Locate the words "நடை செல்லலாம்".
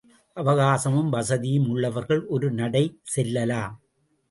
2.51-3.75